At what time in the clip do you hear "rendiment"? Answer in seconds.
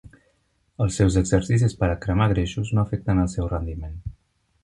3.55-4.01